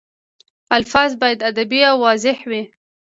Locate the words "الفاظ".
0.77-1.11